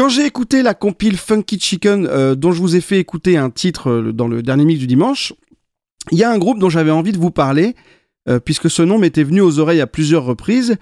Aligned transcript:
Quand 0.00 0.08
j'ai 0.08 0.24
écouté 0.24 0.62
la 0.62 0.72
compile 0.72 1.18
Funky 1.18 1.60
Chicken, 1.60 2.06
euh, 2.06 2.34
dont 2.34 2.52
je 2.52 2.60
vous 2.62 2.74
ai 2.74 2.80
fait 2.80 2.98
écouter 2.98 3.36
un 3.36 3.50
titre 3.50 3.90
euh, 3.90 4.12
dans 4.14 4.28
le 4.28 4.40
dernier 4.40 4.64
mix 4.64 4.80
du 4.80 4.86
dimanche, 4.86 5.34
il 6.10 6.16
y 6.16 6.24
a 6.24 6.30
un 6.30 6.38
groupe 6.38 6.58
dont 6.58 6.70
j'avais 6.70 6.90
envie 6.90 7.12
de 7.12 7.18
vous 7.18 7.30
parler, 7.30 7.76
euh, 8.26 8.40
puisque 8.40 8.70
ce 8.70 8.80
nom 8.80 8.98
m'était 8.98 9.24
venu 9.24 9.42
aux 9.42 9.58
oreilles 9.58 9.82
à 9.82 9.86
plusieurs 9.86 10.24
reprises. 10.24 10.78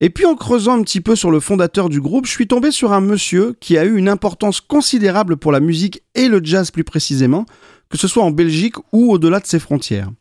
Et 0.00 0.08
puis 0.08 0.24
en 0.24 0.36
creusant 0.36 0.78
un 0.78 0.82
petit 0.84 1.00
peu 1.00 1.16
sur 1.16 1.32
le 1.32 1.40
fondateur 1.40 1.88
du 1.88 2.00
groupe, 2.00 2.26
je 2.26 2.30
suis 2.30 2.46
tombé 2.46 2.70
sur 2.70 2.92
un 2.92 3.00
monsieur 3.00 3.56
qui 3.58 3.76
a 3.76 3.84
eu 3.84 3.96
une 3.96 4.08
importance 4.08 4.60
considérable 4.60 5.36
pour 5.36 5.50
la 5.50 5.58
musique 5.58 6.04
et 6.14 6.28
le 6.28 6.40
jazz 6.40 6.70
plus 6.70 6.84
précisément, 6.84 7.46
que 7.88 7.98
ce 7.98 8.06
soit 8.06 8.22
en 8.22 8.30
Belgique 8.30 8.76
ou 8.92 9.10
au-delà 9.10 9.40
de 9.40 9.46
ses 9.46 9.58
frontières. 9.58 10.12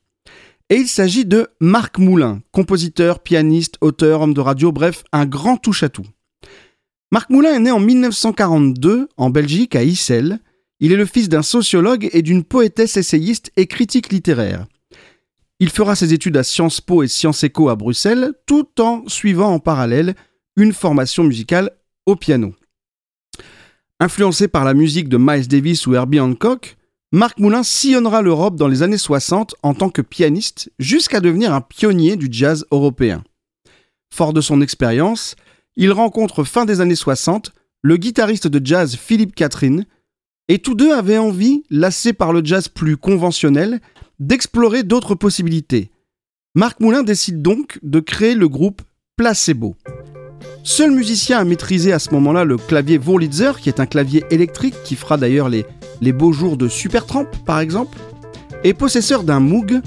Et 0.71 0.77
il 0.77 0.87
s'agit 0.87 1.25
de 1.25 1.49
Marc 1.59 1.99
Moulin, 1.99 2.41
compositeur, 2.51 3.19
pianiste, 3.19 3.75
auteur, 3.81 4.21
homme 4.21 4.33
de 4.33 4.41
radio, 4.41 4.71
bref, 4.71 5.03
un 5.11 5.27
grand 5.27 5.57
touche-à-tout. 5.57 6.07
Marc 7.11 7.31
Moulin 7.31 7.55
est 7.55 7.59
né 7.59 7.71
en 7.71 7.79
1942 7.79 9.09
en 9.17 9.29
Belgique 9.31 9.75
à 9.75 9.83
Issel. 9.83 10.39
Il 10.79 10.91
est 10.91 10.97
le 10.97 11.07
fils 11.07 11.27
d'un 11.27 11.41
sociologue 11.41 12.07
et 12.13 12.21
d'une 12.21 12.43
poétesse 12.43 12.97
essayiste 12.97 13.51
et 13.57 13.65
critique 13.65 14.11
littéraire. 14.11 14.67
Il 15.59 15.71
fera 15.71 15.95
ses 15.95 16.13
études 16.13 16.37
à 16.37 16.43
Sciences 16.43 16.81
Po 16.81 17.01
et 17.01 17.07
Sciences 17.07 17.43
Éco 17.43 17.69
à 17.69 17.75
Bruxelles, 17.75 18.33
tout 18.45 18.79
en 18.79 19.07
suivant 19.07 19.51
en 19.51 19.59
parallèle 19.59 20.15
une 20.55 20.71
formation 20.71 21.23
musicale 21.23 21.71
au 22.05 22.15
piano. 22.15 22.53
Influencé 23.99 24.47
par 24.47 24.63
la 24.63 24.75
musique 24.75 25.09
de 25.09 25.17
Miles 25.17 25.47
Davis 25.47 25.87
ou 25.87 25.95
Herbie 25.95 26.19
Hancock, 26.19 26.77
Marc 27.11 27.39
Moulin 27.39 27.63
sillonnera 27.63 28.21
l'Europe 28.21 28.55
dans 28.55 28.67
les 28.67 28.83
années 28.83 28.99
60 28.99 29.55
en 29.63 29.73
tant 29.73 29.89
que 29.89 30.03
pianiste 30.03 30.71
jusqu'à 30.77 31.21
devenir 31.21 31.55
un 31.55 31.61
pionnier 31.61 32.17
du 32.17 32.27
jazz 32.31 32.67
européen. 32.69 33.23
Fort 34.13 34.31
de 34.31 34.41
son 34.41 34.61
expérience, 34.61 35.35
il 35.79 35.93
rencontre 35.93 36.43
fin 36.43 36.65
des 36.65 36.81
années 36.81 36.93
60 36.93 37.53
le 37.81 37.95
guitariste 37.95 38.47
de 38.47 38.63
jazz 38.63 38.97
Philippe 38.97 39.33
Catherine, 39.33 39.85
et 40.49 40.59
tous 40.59 40.75
deux 40.75 40.91
avaient 40.91 41.17
envie, 41.17 41.63
lassés 41.69 42.11
par 42.11 42.33
le 42.33 42.43
jazz 42.43 42.67
plus 42.67 42.97
conventionnel, 42.97 43.79
d'explorer 44.19 44.83
d'autres 44.83 45.15
possibilités. 45.15 45.89
Marc 46.53 46.81
Moulin 46.81 47.03
décide 47.03 47.41
donc 47.41 47.79
de 47.81 48.01
créer 48.01 48.35
le 48.35 48.49
groupe 48.49 48.81
Placebo. 49.15 49.77
Seul 50.63 50.91
musicien 50.91 51.39
à 51.39 51.45
maîtriser 51.45 51.93
à 51.93 51.99
ce 51.99 52.11
moment-là 52.11 52.43
le 52.43 52.57
clavier 52.57 52.97
Wurlitzer, 52.97 53.53
qui 53.61 53.69
est 53.69 53.79
un 53.79 53.85
clavier 53.85 54.25
électrique 54.31 54.75
qui 54.83 54.97
fera 54.97 55.15
d'ailleurs 55.15 55.47
les, 55.47 55.65
les 56.01 56.11
beaux 56.11 56.33
jours 56.33 56.57
de 56.57 56.67
Supertramp 56.67 57.27
par 57.45 57.61
exemple, 57.61 57.97
et 58.65 58.73
possesseur 58.73 59.23
d'un 59.23 59.39
Moog, 59.39 59.79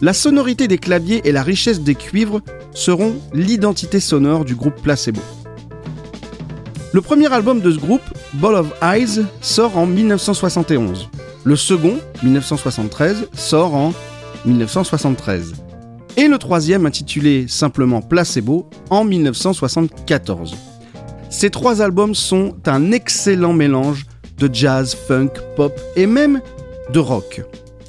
la 0.00 0.12
sonorité 0.14 0.66
des 0.66 0.78
claviers 0.78 1.20
et 1.24 1.32
la 1.32 1.42
richesse 1.42 1.80
des 1.80 1.94
cuivres 1.94 2.40
seront 2.72 3.16
l'identité 3.32 4.00
sonore 4.00 4.44
du 4.44 4.54
groupe 4.54 4.80
Placebo. 4.82 5.20
Le 6.92 7.00
premier 7.00 7.32
album 7.32 7.60
de 7.60 7.70
ce 7.70 7.78
groupe, 7.78 8.02
Ball 8.34 8.54
of 8.54 8.72
Eyes, 8.82 9.24
sort 9.40 9.76
en 9.76 9.86
1971. 9.86 11.08
Le 11.44 11.56
second, 11.56 11.98
1973, 12.22 13.28
sort 13.32 13.74
en 13.74 13.92
1973. 14.44 15.52
Et 16.16 16.26
le 16.26 16.38
troisième, 16.38 16.86
intitulé 16.86 17.46
simplement 17.46 18.02
Placebo, 18.02 18.68
en 18.88 19.04
1974. 19.04 20.56
Ces 21.28 21.50
trois 21.50 21.80
albums 21.80 22.14
sont 22.14 22.56
un 22.66 22.90
excellent 22.90 23.52
mélange 23.52 24.04
de 24.38 24.52
jazz, 24.52 24.96
funk, 25.06 25.30
pop 25.54 25.78
et 25.94 26.06
même 26.06 26.40
de 26.92 26.98
rock. 26.98 27.42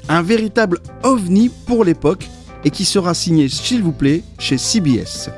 Un 0.08 0.22
véritable 0.22 0.80
ovni 1.02 1.50
pour 1.66 1.84
l'époque 1.84 2.28
et 2.64 2.70
qui 2.70 2.84
sera 2.84 3.14
signé, 3.14 3.48
s'il 3.48 3.82
vous 3.82 3.92
plaît, 3.92 4.22
chez 4.38 4.58
CBS. 4.58 5.30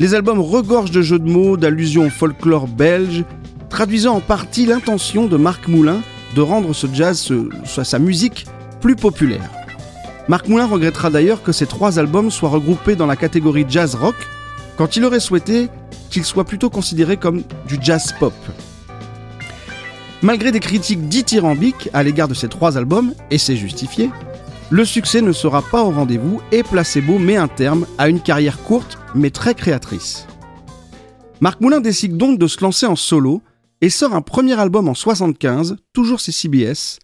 Les 0.00 0.14
albums 0.14 0.40
regorgent 0.40 0.90
de 0.90 1.02
jeux 1.02 1.18
de 1.18 1.30
mots, 1.30 1.56
d'allusions 1.56 2.06
au 2.06 2.10
folklore 2.10 2.66
belge, 2.66 3.24
traduisant 3.68 4.16
en 4.16 4.20
partie 4.20 4.66
l'intention 4.66 5.26
de 5.26 5.36
Marc 5.36 5.68
Moulin 5.68 6.00
de 6.34 6.40
rendre 6.40 6.72
ce 6.72 6.86
jazz, 6.92 7.30
soit 7.64 7.84
sa 7.84 7.98
musique, 7.98 8.46
plus 8.80 8.96
populaire. 8.96 9.50
Marc 10.28 10.48
Moulin 10.48 10.66
regrettera 10.66 11.10
d'ailleurs 11.10 11.42
que 11.42 11.52
ces 11.52 11.66
trois 11.66 11.98
albums 11.98 12.30
soient 12.30 12.48
regroupés 12.48 12.96
dans 12.96 13.06
la 13.06 13.16
catégorie 13.16 13.66
jazz 13.68 13.94
rock, 13.94 14.16
quand 14.76 14.96
il 14.96 15.04
aurait 15.04 15.20
souhaité 15.20 15.68
qu'ils 16.10 16.24
soient 16.24 16.44
plutôt 16.44 16.70
considérés 16.70 17.16
comme 17.16 17.42
du 17.68 17.78
jazz 17.80 18.14
pop. 18.18 18.34
Malgré 20.24 20.52
des 20.52 20.60
critiques 20.60 21.06
dithyrambiques 21.06 21.90
à 21.92 22.02
l'égard 22.02 22.28
de 22.28 22.34
ces 22.34 22.48
trois 22.48 22.78
albums, 22.78 23.12
et 23.30 23.36
c'est 23.36 23.56
justifié, 23.56 24.08
le 24.70 24.86
succès 24.86 25.20
ne 25.20 25.32
sera 25.32 25.60
pas 25.60 25.84
au 25.84 25.90
rendez-vous 25.90 26.40
et 26.50 26.62
Placebo 26.62 27.18
met 27.18 27.36
un 27.36 27.46
terme 27.46 27.86
à 27.98 28.08
une 28.08 28.22
carrière 28.22 28.62
courte 28.62 28.96
mais 29.14 29.28
très 29.28 29.54
créatrice. 29.54 30.26
Marc 31.42 31.60
Moulin 31.60 31.82
décide 31.82 32.16
donc 32.16 32.38
de 32.38 32.46
se 32.46 32.62
lancer 32.62 32.86
en 32.86 32.96
solo 32.96 33.42
et 33.82 33.90
sort 33.90 34.14
un 34.14 34.22
premier 34.22 34.58
album 34.58 34.88
en 34.88 34.94
75, 34.94 35.76
toujours 35.92 36.20
chez 36.20 36.32
CBS, 36.32 37.00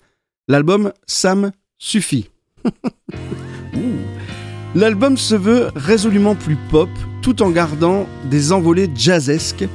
l'album 0.49 0.91
Sam 1.07 1.53
suffit. 1.77 2.31
L'album 4.75 5.19
se 5.19 5.35
veut 5.35 5.69
résolument 5.77 6.37
plus 6.37 6.57
pop 6.71 6.89
tout 7.21 7.43
en 7.43 7.51
gardant 7.51 8.07
des 8.31 8.51
envolées 8.51 8.89
jazzesques 8.95 9.69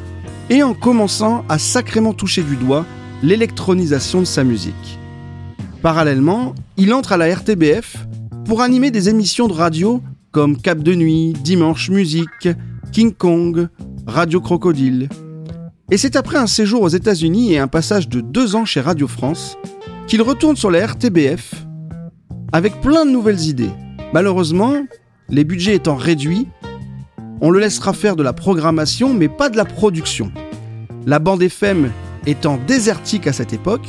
et 0.50 0.64
en 0.64 0.74
commençant 0.74 1.46
à 1.48 1.60
sacrément 1.60 2.14
toucher 2.14 2.42
du 2.42 2.56
doigt 2.56 2.88
l'électronisation 3.24 4.20
de 4.20 4.26
sa 4.26 4.44
musique. 4.44 5.00
Parallèlement, 5.82 6.56
il 6.78 6.94
entre 6.94 7.14
à 7.14 7.18
la 7.18 7.34
RTBF 7.34 8.08
pour 8.46 8.62
animer 8.62 8.92
des 8.92 9.10
émissions 9.10 9.48
de 9.48 9.54
radio 9.54 10.02
comme 10.32 10.58
Cap 10.58 10.80
de 10.80 10.94
Nuit, 10.94 11.34
Dimanche 11.34 11.90
Musique, 11.90 12.50
King 12.92 13.14
Kong, 13.14 13.68
Radio 14.06 14.42
Crocodile. 14.42 15.10
Et 15.92 15.98
c'est 15.98 16.16
après 16.16 16.38
un 16.38 16.48
séjour 16.48 16.82
aux 16.82 16.90
États-Unis 16.90 17.54
et 17.54 17.60
un 17.60 17.68
passage 17.68 18.10
de 18.10 18.22
deux 18.22 18.56
ans 18.56 18.66
chez 18.66 18.82
Radio 18.82 19.08
France 19.08 19.58
qu'il 20.08 20.22
retourne 20.22 20.56
sur 20.56 20.72
la 20.72 20.86
RTBF 20.86 21.66
avec 22.52 22.82
plein 22.82 23.06
de 23.06 23.12
nouvelles 23.12 23.48
idées. 23.48 23.72
Malheureusement, 24.14 24.74
les 25.30 25.44
budgets 25.44 25.76
étant 25.76 25.96
réduits, 25.96 26.48
on 27.42 27.50
le 27.50 27.60
laissera 27.60 27.94
faire 27.94 28.16
de 28.16 28.24
la 28.24 28.34
programmation 28.34 29.14
mais 29.14 29.30
pas 29.30 29.50
de 29.50 29.58
la 29.58 29.66
production. 29.66 30.32
La 31.06 31.20
bande 31.20 31.44
FM 31.44 31.92
étant 32.26 32.58
désertique 32.58 33.28
à 33.28 33.34
cette 33.34 33.54
époque, 33.54 33.88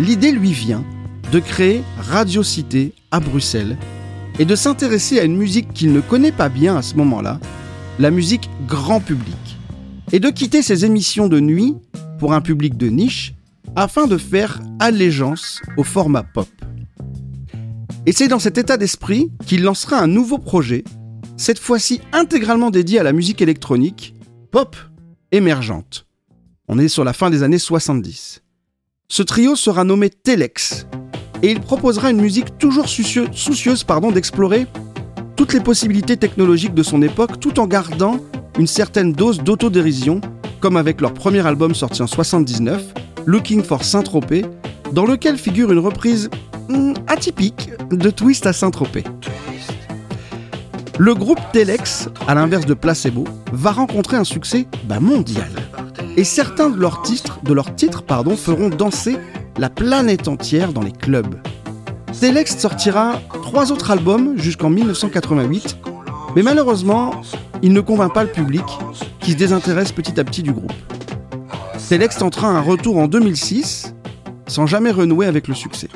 l'idée 0.00 0.32
lui 0.32 0.52
vient 0.52 0.84
de 1.30 1.38
créer 1.38 1.82
Radio 1.98 2.42
Cité 2.42 2.92
à 3.10 3.20
Bruxelles 3.20 3.76
et 4.38 4.44
de 4.44 4.56
s'intéresser 4.56 5.18
à 5.20 5.24
une 5.24 5.36
musique 5.36 5.72
qu'il 5.72 5.92
ne 5.92 6.00
connaît 6.00 6.32
pas 6.32 6.48
bien 6.48 6.76
à 6.76 6.82
ce 6.82 6.94
moment-là, 6.96 7.38
la 7.98 8.10
musique 8.10 8.50
grand 8.66 9.00
public, 9.00 9.36
et 10.12 10.20
de 10.20 10.30
quitter 10.30 10.62
ses 10.62 10.84
émissions 10.84 11.28
de 11.28 11.40
nuit 11.40 11.74
pour 12.18 12.32
un 12.32 12.40
public 12.40 12.76
de 12.76 12.88
niche 12.88 13.34
afin 13.76 14.06
de 14.06 14.16
faire 14.16 14.60
allégeance 14.78 15.60
au 15.76 15.84
format 15.84 16.22
pop. 16.22 16.48
Et 18.04 18.12
c'est 18.12 18.28
dans 18.28 18.38
cet 18.38 18.58
état 18.58 18.76
d'esprit 18.76 19.30
qu'il 19.46 19.62
lancera 19.62 19.98
un 19.98 20.08
nouveau 20.08 20.38
projet, 20.38 20.84
cette 21.36 21.58
fois-ci 21.58 22.00
intégralement 22.12 22.70
dédié 22.70 22.98
à 22.98 23.02
la 23.02 23.12
musique 23.12 23.40
électronique, 23.40 24.14
pop 24.50 24.76
émergente. 25.30 26.06
On 26.68 26.78
est 26.78 26.88
sur 26.88 27.02
la 27.02 27.12
fin 27.12 27.28
des 27.28 27.42
années 27.42 27.58
70. 27.58 28.40
Ce 29.08 29.22
trio 29.22 29.56
sera 29.56 29.82
nommé 29.82 30.10
Telex 30.10 30.86
et 31.42 31.50
il 31.50 31.60
proposera 31.60 32.10
une 32.10 32.20
musique 32.20 32.56
toujours 32.56 32.88
soucieuse 32.88 33.84
d'explorer 34.14 34.66
toutes 35.36 35.54
les 35.54 35.60
possibilités 35.60 36.16
technologiques 36.16 36.74
de 36.74 36.84
son 36.84 37.02
époque 37.02 37.40
tout 37.40 37.58
en 37.58 37.66
gardant 37.66 38.20
une 38.58 38.68
certaine 38.68 39.12
dose 39.12 39.40
d'autodérision, 39.40 40.20
comme 40.60 40.76
avec 40.76 41.00
leur 41.00 41.12
premier 41.12 41.44
album 41.44 41.74
sorti 41.74 42.00
en 42.00 42.06
79, 42.06 42.94
Looking 43.26 43.64
for 43.64 43.82
Saint-Tropez, 43.82 44.44
dans 44.92 45.04
lequel 45.04 45.38
figure 45.38 45.72
une 45.72 45.80
reprise 45.80 46.30
hmm, 46.68 46.92
atypique 47.08 47.70
de 47.90 48.10
Twist 48.10 48.46
à 48.46 48.52
Saint-Tropez. 48.52 49.04
Le 50.98 51.14
groupe 51.14 51.40
Telex, 51.52 52.08
à 52.28 52.34
l'inverse 52.34 52.66
de 52.66 52.74
Placebo, 52.74 53.24
va 53.52 53.72
rencontrer 53.72 54.16
un 54.16 54.24
succès 54.24 54.68
bah, 54.84 55.00
mondial. 55.00 55.50
Et 56.16 56.24
certains 56.24 56.68
de 56.68 56.78
leurs 56.78 57.00
titres, 57.02 57.40
de 57.42 57.54
leurs 57.54 57.74
titres 57.74 58.02
pardon, 58.02 58.36
feront 58.36 58.68
danser 58.68 59.16
la 59.56 59.70
planète 59.70 60.28
entière 60.28 60.72
dans 60.72 60.82
les 60.82 60.92
clubs. 60.92 61.36
Telex 62.20 62.58
sortira 62.58 63.20
trois 63.42 63.72
autres 63.72 63.90
albums 63.90 64.38
jusqu'en 64.38 64.68
1988, 64.68 65.78
mais 66.36 66.42
malheureusement, 66.42 67.12
il 67.62 67.72
ne 67.72 67.80
convainc 67.80 68.12
pas 68.12 68.24
le 68.24 68.30
public 68.30 68.64
qui 69.20 69.32
se 69.32 69.36
désintéresse 69.36 69.92
petit 69.92 70.20
à 70.20 70.24
petit 70.24 70.42
du 70.42 70.52
groupe. 70.52 70.72
Telex 71.88 72.18
tentera 72.18 72.48
un 72.48 72.60
retour 72.60 72.98
en 72.98 73.08
2006 73.08 73.94
sans 74.46 74.66
jamais 74.66 74.90
renouer 74.90 75.26
avec 75.26 75.48
le 75.48 75.54
succès. 75.54 75.88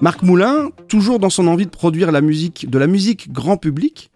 Marc 0.00 0.22
Moulin, 0.22 0.70
toujours 0.88 1.18
dans 1.18 1.30
son 1.30 1.48
envie 1.48 1.66
de 1.66 1.70
produire 1.70 2.12
la 2.12 2.20
musique, 2.20 2.70
de 2.70 2.78
la 2.78 2.86
musique 2.86 3.32
grand 3.32 3.56
public, 3.56 4.10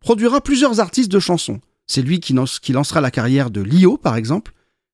produira 0.00 0.40
plusieurs 0.40 0.80
artistes 0.80 1.10
de 1.10 1.20
chansons. 1.20 1.60
C'est 1.90 2.02
lui 2.02 2.20
qui, 2.20 2.34
lancera 2.34 3.00
la 3.00 3.10
carrière 3.10 3.50
de 3.50 3.60
Lio, 3.60 3.96
par 3.96 4.14
exemple, 4.14 4.52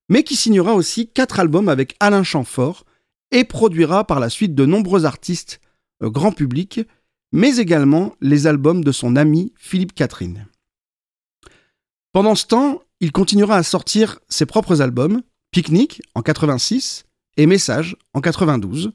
mais 0.08 0.22
qui 0.22 0.34
signera 0.34 0.72
aussi 0.72 1.06
quatre 1.06 1.38
albums 1.40 1.68
avec 1.68 1.94
Alain 2.00 2.22
Chamfort 2.22 2.86
et 3.32 3.44
produira 3.44 4.06
par 4.06 4.18
la 4.18 4.30
suite 4.30 4.54
de 4.54 4.64
nombreux 4.64 5.04
artistes 5.04 5.60
euh, 6.02 6.08
grand 6.08 6.32
public, 6.32 6.80
mais 7.32 7.58
également 7.58 8.14
les 8.22 8.46
albums 8.46 8.82
de 8.82 8.92
son 8.92 9.14
ami 9.14 9.52
Philippe 9.58 9.94
Catherine. 9.94 10.46
Pendant 12.12 12.34
ce 12.34 12.46
temps, 12.46 12.80
il 13.00 13.12
continuera 13.12 13.56
à 13.56 13.62
sortir 13.62 14.18
ses 14.30 14.46
propres 14.46 14.80
albums, 14.80 15.20
Picnic 15.50 16.00
en 16.14 16.22
86 16.22 17.04
et 17.36 17.44
Message 17.44 17.98
en 18.14 18.22
92, 18.22 18.92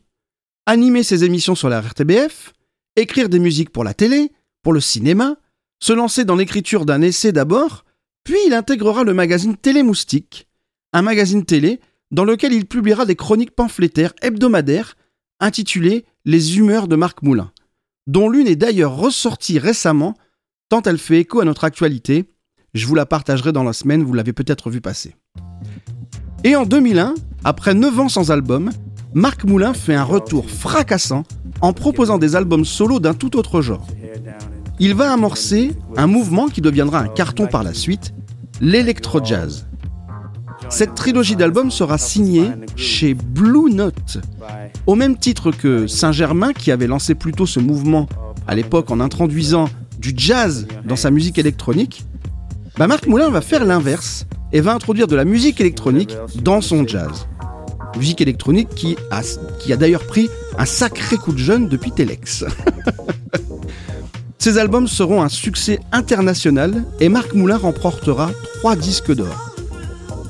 animer 0.65 1.03
ses 1.03 1.23
émissions 1.23 1.53
sur 1.53 1.69
la 1.69 1.81
RTBF, 1.81 2.53
écrire 2.95 3.29
des 3.29 3.37
musiques 3.37 3.69
pour 3.69 3.83
la 3.83 3.93
télé, 3.93 4.31
pour 4.63 4.73
le 4.73 4.81
cinéma, 4.81 5.35
se 5.79 5.93
lancer 5.93 6.25
dans 6.25 6.35
l'écriture 6.35 6.87
d'un 6.87 7.03
essai 7.03 7.31
d'abord, 7.31 7.85
puis 8.23 8.37
il 8.47 8.53
intégrera 8.53 9.03
le 9.03 9.13
magazine 9.13 9.55
Télé 9.55 9.83
Moustique, 9.83 10.47
un 10.93 11.01
magazine 11.01 11.45
télé 11.45 11.79
dans 12.11 12.25
lequel 12.25 12.53
il 12.53 12.65
publiera 12.65 13.05
des 13.05 13.15
chroniques 13.15 13.55
pamphlétaires 13.55 14.13
hebdomadaires 14.21 14.95
intitulées 15.39 16.05
Les 16.25 16.57
humeurs 16.57 16.87
de 16.87 16.95
Marc 16.95 17.23
Moulin, 17.23 17.51
dont 18.05 18.29
l'une 18.29 18.47
est 18.47 18.55
d'ailleurs 18.55 18.95
ressortie 18.95 19.57
récemment, 19.57 20.15
tant 20.69 20.81
elle 20.83 20.97
fait 20.97 21.19
écho 21.19 21.39
à 21.39 21.45
notre 21.45 21.63
actualité. 21.63 22.25
Je 22.73 22.85
vous 22.85 22.95
la 22.95 23.05
partagerai 23.05 23.51
dans 23.51 23.63
la 23.63 23.73
semaine, 23.73 24.03
vous 24.03 24.13
l'avez 24.13 24.33
peut-être 24.33 24.69
vu 24.69 24.81
passer. 24.81 25.15
Et 26.43 26.55
en 26.55 26.65
2001, 26.65 27.15
après 27.43 27.73
9 27.73 27.99
ans 27.99 28.09
sans 28.09 28.31
album, 28.31 28.71
Marc 29.13 29.43
Moulin 29.43 29.73
fait 29.73 29.95
un 29.95 30.03
retour 30.03 30.49
fracassant 30.49 31.23
en 31.61 31.73
proposant 31.73 32.17
des 32.17 32.35
albums 32.35 32.65
solo 32.65 32.99
d'un 32.99 33.13
tout 33.13 33.35
autre 33.37 33.61
genre. 33.61 33.87
Il 34.83 34.95
va 34.95 35.13
amorcer 35.13 35.73
un 35.95 36.07
mouvement 36.07 36.47
qui 36.47 36.59
deviendra 36.59 37.01
un 37.01 37.07
carton 37.07 37.45
par 37.45 37.61
la 37.61 37.71
suite, 37.71 38.15
l'électro-jazz. 38.61 39.67
Cette 40.69 40.95
trilogie 40.95 41.35
d'albums 41.35 41.69
sera 41.69 41.99
signée 41.99 42.49
chez 42.75 43.13
Blue 43.13 43.71
Note, 43.71 44.17
au 44.87 44.95
même 44.95 45.17
titre 45.17 45.51
que 45.51 45.85
Saint-Germain 45.85 46.53
qui 46.53 46.71
avait 46.71 46.87
lancé 46.87 47.13
plutôt 47.13 47.45
ce 47.45 47.59
mouvement 47.59 48.09
à 48.47 48.55
l'époque 48.55 48.89
en 48.89 48.99
introduisant 48.99 49.69
du 49.99 50.13
jazz 50.17 50.65
dans 50.83 50.95
sa 50.95 51.11
musique 51.11 51.37
électronique. 51.37 52.03
Bah 52.79 52.87
Marc 52.87 53.05
Moulin 53.05 53.29
va 53.29 53.41
faire 53.41 53.63
l'inverse 53.63 54.25
et 54.51 54.61
va 54.61 54.73
introduire 54.73 55.05
de 55.05 55.15
la 55.15 55.25
musique 55.25 55.61
électronique 55.61 56.17
dans 56.41 56.59
son 56.59 56.87
jazz. 56.87 57.27
Musique 57.97 58.21
électronique 58.21 58.69
qui 58.69 58.95
a, 59.11 59.21
qui 59.59 59.73
a 59.73 59.77
d'ailleurs 59.77 60.07
pris 60.07 60.27
un 60.57 60.65
sacré 60.65 61.17
coup 61.17 61.33
de 61.33 61.37
jeune 61.37 61.67
depuis 61.67 61.91
Telex. 61.91 62.45
Ces 64.41 64.57
albums 64.57 64.87
seront 64.87 65.21
un 65.21 65.29
succès 65.29 65.79
international 65.91 66.83
et 66.99 67.09
Marc 67.09 67.35
Moulin 67.35 67.57
remportera 67.57 68.31
trois 68.55 68.75
disques 68.75 69.13
d'or. 69.13 69.53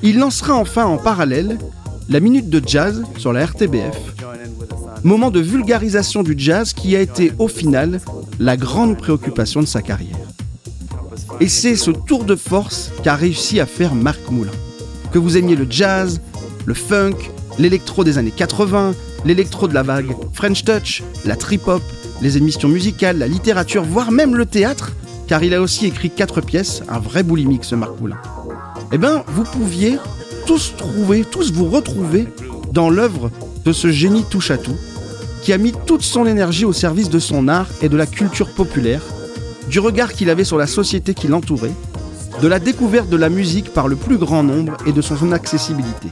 Il 0.04 0.20
lancera 0.20 0.54
enfin 0.54 0.84
en 0.84 0.98
parallèle 0.98 1.58
la 2.10 2.20
Minute 2.20 2.50
de 2.50 2.62
Jazz 2.66 3.04
sur 3.18 3.32
la 3.32 3.46
RTBF, 3.46 3.96
moment 5.06 5.32
de 5.32 5.40
vulgarisation 5.40 6.24
du 6.24 6.36
jazz 6.38 6.74
qui 6.74 6.94
a 6.98 7.00
été 7.00 7.32
au 7.40 7.48
final 7.48 8.02
la 8.38 8.58
grande 8.58 8.98
préoccupation 8.98 9.62
de 9.62 9.66
sa 9.66 9.82
carrière. 9.82 10.18
Et 11.40 11.48
c'est 11.48 11.78
ce 11.78 11.92
tour 11.92 12.26
de 12.26 12.36
force 12.36 12.92
qu'a 13.04 13.16
réussi 13.16 13.62
à 13.62 13.66
faire 13.66 13.96
Marc 13.96 14.30
Moulin. 14.30 14.52
Que 15.14 15.20
vous 15.20 15.38
aimiez 15.38 15.56
le 15.56 15.68
jazz, 15.70 16.20
le 16.66 16.74
funk, 16.74 17.16
l'électro 17.58 18.04
des 18.04 18.18
années 18.18 18.34
80, 18.36 18.94
l'électro 19.24 19.70
de 19.70 19.74
la 19.74 19.84
vague 19.84 20.14
French 20.34 20.66
Touch, 20.66 21.02
la 21.24 21.38
trip-hop, 21.38 21.82
les 22.22 22.38
émissions 22.38 22.70
musicales, 22.70 23.18
la 23.18 23.28
littérature, 23.28 23.84
voire 23.84 24.12
même 24.12 24.36
le 24.36 24.46
théâtre, 24.46 24.92
car 25.28 25.44
il 25.44 25.54
a 25.54 25.62
aussi 25.62 25.86
écrit 25.88 26.10
quatre 26.10 26.42
pièces, 26.42 26.84
un 26.88 27.00
vrai 27.00 27.24
boulimique 27.24 27.64
ce 27.64 27.76
Marc 27.76 28.00
Moulin. 28.00 28.18
Eh 28.92 28.98
bien, 28.98 29.24
vous 29.28 29.44
pouviez 29.44 29.98
tous 30.46 30.74
trouver, 30.78 31.24
tous 31.24 31.52
vous 31.52 31.70
retrouver 31.70 32.28
dans 32.72 32.90
l'œuvre 32.90 33.32
de 33.66 33.72
ce 33.72 33.92
génie 33.92 34.26
touche-à-tout, 34.30 34.76
qui 35.42 35.54
a 35.54 35.58
mis 35.58 35.74
toute 35.86 36.04
son 36.04 36.26
énergie 36.26 36.66
au 36.66 36.74
service 36.74 37.10
de 37.10 37.20
son 37.20 37.48
art 37.48 37.68
et 37.82 37.90
de 37.90 37.98
la 37.98 38.06
culture 38.06 38.54
populaire, 38.54 39.02
du 39.70 39.80
regard 39.80 40.14
qu'il 40.14 40.30
avait 40.30 40.44
sur 40.44 40.58
la 40.58 40.68
société 40.68 41.14
qui 41.14 41.28
l'entourait, 41.28 41.74
de 42.42 42.48
la 42.48 42.60
découverte 42.60 43.10
de 43.10 43.18
la 43.18 43.30
musique 43.30 43.74
par 43.74 43.88
le 43.88 43.96
plus 43.96 44.18
grand 44.18 44.44
nombre 44.44 44.78
et 44.86 44.92
de 44.92 45.02
son 45.02 45.32
accessibilité. 45.32 46.10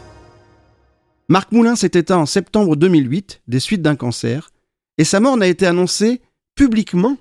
Marc 1.28 1.52
Moulin 1.52 1.76
s'est 1.76 1.92
éteint 1.94 2.18
en 2.18 2.26
septembre 2.26 2.76
2008 2.76 3.42
des 3.48 3.60
suites 3.60 3.82
d'un 3.82 3.96
cancer, 3.96 4.50
et 5.00 5.06
sa 5.06 5.22
mort 5.22 5.38
n'a 5.38 5.48
été 5.48 5.66
annoncée 5.66 6.22
publiquement, 6.56 7.18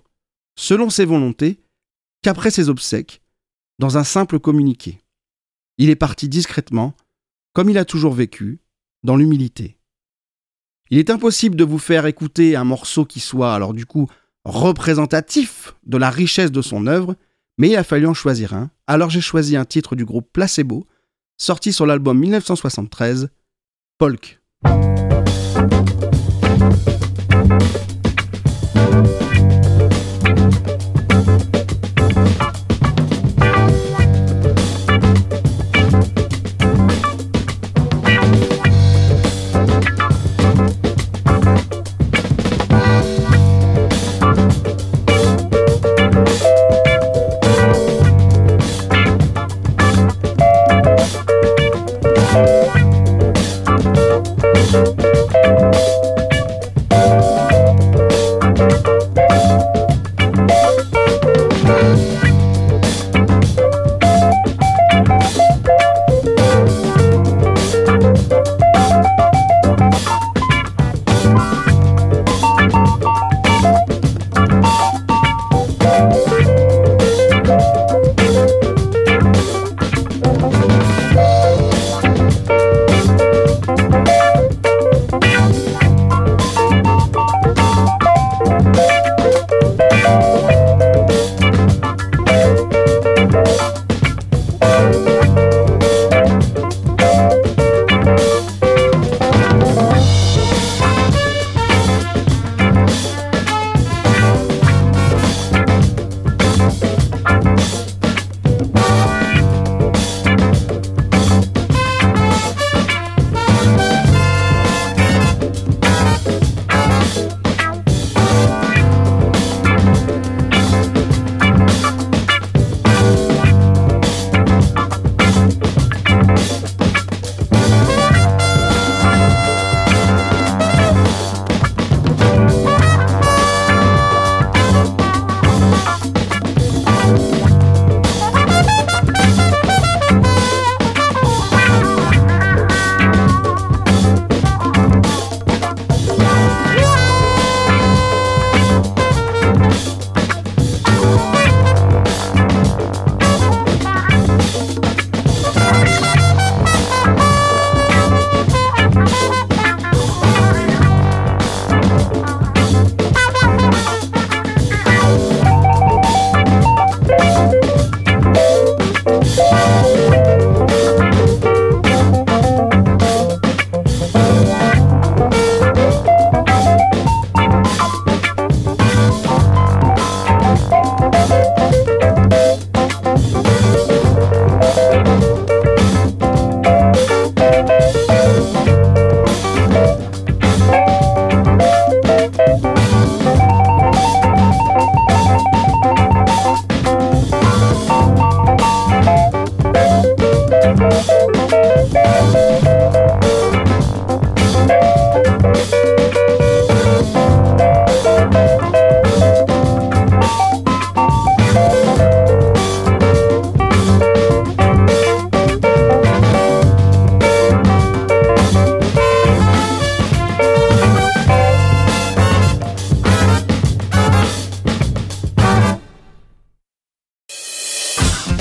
selon 0.56 0.90
ses 0.90 1.04
volontés, 1.04 1.60
qu'après 2.22 2.50
ses 2.50 2.68
obsèques, 2.68 3.22
dans 3.78 3.96
un 3.96 4.04
simple 4.04 4.40
communiqué. 4.40 5.00
Il 5.78 5.88
est 5.88 5.96
parti 5.96 6.28
discrètement, 6.28 6.94
comme 7.52 7.70
il 7.70 7.78
a 7.78 7.84
toujours 7.84 8.14
vécu, 8.14 8.58
dans 9.04 9.14
l'humilité. 9.14 9.78
Il 10.90 10.98
est 10.98 11.08
impossible 11.08 11.54
de 11.54 11.62
vous 11.62 11.78
faire 11.78 12.06
écouter 12.06 12.56
un 12.56 12.64
morceau 12.64 13.04
qui 13.04 13.20
soit, 13.20 13.54
alors 13.54 13.74
du 13.74 13.86
coup, 13.86 14.08
représentatif 14.44 15.76
de 15.86 15.98
la 15.98 16.10
richesse 16.10 16.50
de 16.50 16.62
son 16.62 16.88
œuvre, 16.88 17.14
mais 17.58 17.68
il 17.68 17.76
a 17.76 17.84
fallu 17.84 18.08
en 18.08 18.14
choisir 18.14 18.54
un. 18.54 18.72
Alors 18.88 19.10
j'ai 19.10 19.20
choisi 19.20 19.56
un 19.56 19.64
titre 19.64 19.94
du 19.94 20.04
groupe 20.04 20.28
Placebo, 20.32 20.84
sorti 21.36 21.72
sur 21.72 21.86
l'album 21.86 22.18
1973, 22.18 23.28
Polk. 23.98 24.40
Thank 27.58 27.82
you. 27.82 27.87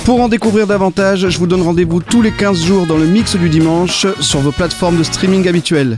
Pour 0.07 0.21
en 0.21 0.29
découvrir 0.29 0.67
davantage, 0.67 1.27
je 1.27 1.37
vous 1.37 1.47
donne 1.47 1.63
rendez-vous 1.63 1.99
tous 1.99 2.21
les 2.21 2.31
15 2.31 2.63
jours 2.63 2.85
dans 2.87 2.97
le 2.97 3.05
mix 3.05 3.35
du 3.35 3.49
dimanche 3.49 4.07
sur 4.21 4.39
vos 4.39 4.53
plateformes 4.53 4.97
de 4.97 5.03
streaming 5.03 5.49
habituelles. 5.49 5.97